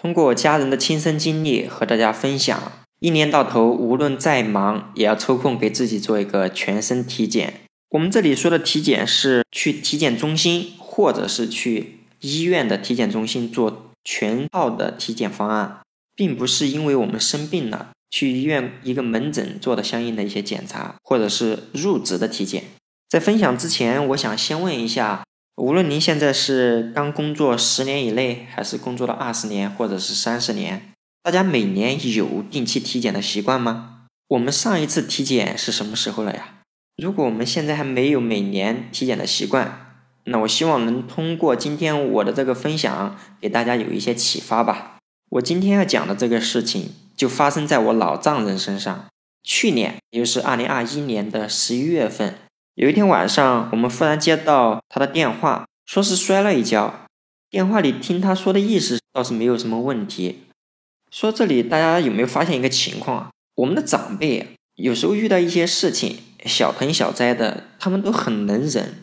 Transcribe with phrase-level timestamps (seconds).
[0.00, 2.72] 通过家人的亲身经历和大家分享。
[3.00, 7.60] 一年到头，无论再忙，也要抽空给自己做一个全身体检。
[7.90, 15.80] 我们这里说的体检是去体检中心，或者是去医院的体检中心做全套的体检方案，
[16.16, 22.64] 并不是因为我们生病了去医院一个门诊做的相应的一些检查，或者是入职的体检。
[23.06, 25.22] 在分享之前，我想先问一下。
[25.60, 30.90] 无论您现在是刚工作十年以内，还是工作了二十年，或者是三十年，
[31.22, 34.06] 大家每年有定期体检的习惯吗？
[34.28, 36.62] 我们上一次体检是什么时候了呀？
[36.96, 44.96] 如果我们现在还没有每年体检的习惯，那我希望能通过今天我的这个分享，给大家有一些启发吧。
[45.32, 49.06] 我今天要讲的这个事情，就发生在我老丈人身上。
[49.42, 52.36] 去年，也就是二零二一年的十一月份。
[52.80, 57.04] 有一天晚上，我们忽然接到他的电话，说是摔了一跤。
[57.50, 60.44] 电话里听他说的意思倒是没有什么问题。
[61.10, 63.30] 说这里大家有没有发现一个情况啊？
[63.56, 68.94] 我们的长辈有时候遇到一些事情，小疼小灾的，他们都很能忍。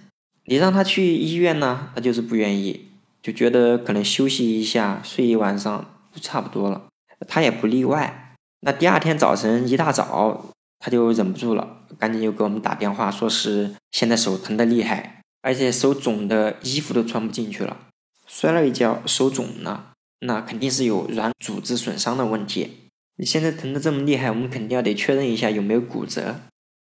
[0.46, 2.88] 你让他去医院呢，他就是不愿意，
[3.22, 6.88] 就觉得可能休息一下、睡一晚上就差不多了。
[7.28, 8.34] 他也不例外。
[8.62, 10.48] 那第二天早晨一大早。
[10.88, 17.76] 他就忍不住了，赶紧又给我们打电话，说是现在手疼的厉害，而且手肿的衣服都穿不进去了。
[18.26, 22.88] 摔了一跤，手肿了，那肯定是有软组织损伤的问题。
[23.18, 26.40] 你现在疼的这么厉害，我们肯定要得确认一下有没有骨折。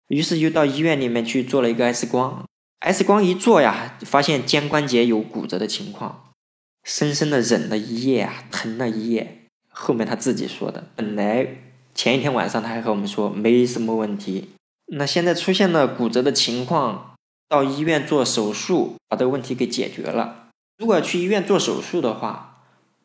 [0.09, 2.45] 于是就到医院里面去做了一个 X 光
[2.81, 6.33] ，X 光一做呀，发现肩关节有骨折的情况。
[6.83, 9.47] 深深的忍了一夜啊，疼了一夜。
[9.69, 11.64] 后面他自己说的，本来。
[11.95, 14.49] 前一天晚上他还和我们说没什么问题，
[14.87, 17.15] 那现在出现了骨折的情况，
[17.47, 20.49] 到医院做手术把这个问题给解决了。
[20.77, 22.57] 如果要去医院做手术的话，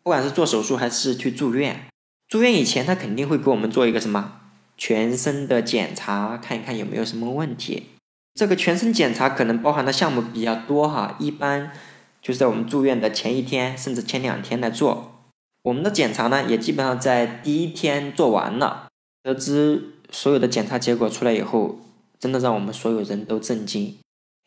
[0.03, 1.87] 不管是做手术还是去住院，
[2.27, 4.41] 住院以前他肯定会给我们做一个什么
[4.77, 7.85] 全身的检查，看一看有没有什么问题。
[8.35, 11.71] 这个全身检查可能包含的项目比较多哈，一般
[12.21, 15.10] 就是在我们住院的前一天甚至前两天来做。
[15.63, 18.89] 我们的检查呢，也基本上在第一天做完了。
[19.23, 21.79] 得知所有的检查结果出来以后，
[22.19, 23.99] 真的让我们所有人都震惊。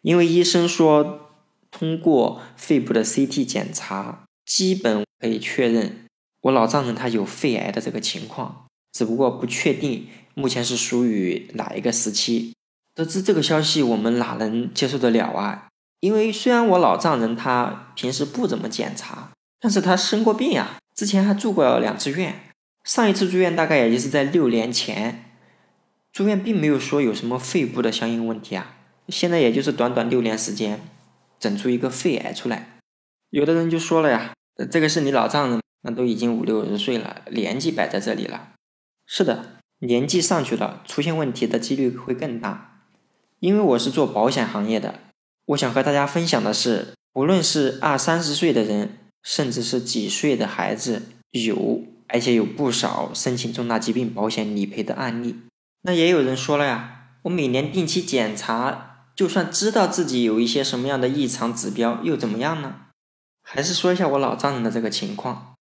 [0.01, 1.29] 因为医生说，
[1.69, 6.05] 通过肺部的 CT 检查，基本可以确认
[6.41, 12.53] 我老丈人他有肺癌的这个情况，只不过不确定目前是属于哪一个时期。
[12.95, 15.67] 得知这个消息，我们哪能接受得了啊？
[15.99, 20.79] 因为虽然我老丈人他平时不怎么检查，但是他生过病呀。
[20.95, 22.51] 之前还住过两次院，
[22.83, 25.31] 上一次住院大概也就是在六年前，
[26.11, 28.77] 住院并没有说有什么肺部的相应问题啊。
[29.09, 30.79] 现在也就是短短六年时间，
[31.39, 32.77] 整出一个肺癌出来。
[33.31, 34.33] 有的人就说了呀，
[34.69, 38.49] 这个是你老丈人，那都已经五六十岁了，年纪摆在这里了。
[39.07, 42.85] 是的，年纪上去了，出现问题的几率会更大。
[43.39, 44.99] 因为我是做保险行业的，
[45.47, 48.99] 我想和大家分享的是，无论是二三十岁的人。
[49.23, 55.37] 甚至是几岁的孩子有，而且有不少申请重大疾病保险理赔的案例。
[55.83, 62.75] 那也有人说了呀，我每年定期检查，就算知道自己有一些什么样的异常指标，又怎么样呢？
[63.41, 65.55] 还是说一下我老丈人的这个情况，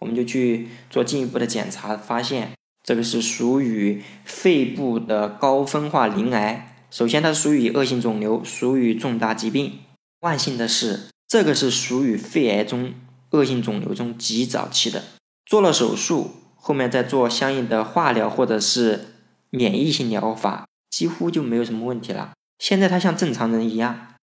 [0.00, 2.52] 我们就去做进一步的检查，发现
[2.82, 6.86] 这个是属于肺部的高分化鳞癌。
[6.90, 9.80] 首先，它属于恶性肿瘤，属于重大疾病。
[10.20, 11.08] 万幸的是。
[11.28, 12.94] 这个是属于肺癌中
[13.30, 15.02] 恶性肿瘤中极早期的，
[15.44, 19.06] 做了手术，后面再做相应的化疗或者是
[19.50, 22.32] 免疫性疗法，几乎就没有什么问题了。
[22.58, 24.14] 现在他像正常人一样。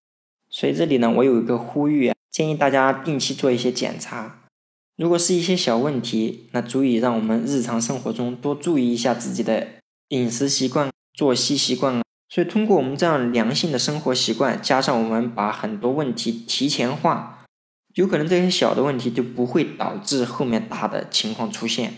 [0.50, 4.41] 所以这里呢，我有一个呼吁啊，建议大家定期做一些检查。
[4.96, 9.68] 如果是一些小问题，那足以让我们日常生活中多注意一下自己的
[10.09, 12.03] 饮食习惯、作息习惯。
[12.33, 17.45] 所以，通过我们这样良性的生活习惯，加上我们把很多问题提前化，
[17.94, 21.93] 有可能这些小的问题就不会导致后面大的情况出现。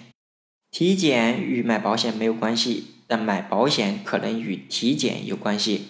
[0.71, 5.85] 体检与买保险没有关系，但买保险可能与体检有关系。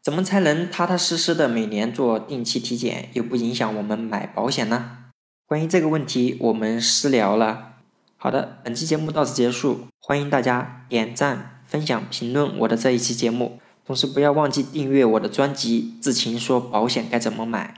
[0.00, 4.98] 怎么才能踏踏实实的每年做定期体检，又不影响我们买保险呢？
[5.46, 7.72] 关于这个问题，我们私聊了。
[8.16, 13.58] 好的，本期节目到此结束，欢迎大家点赞、分享、评论我的这一期节目。
[13.90, 17.74] 同时不要忘记订阅我的专辑《自情说保险该怎么买》。